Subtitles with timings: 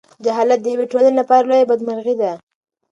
[0.23, 2.31] جهالت د یوې ټولنې لپاره لویه بدمرغي ده.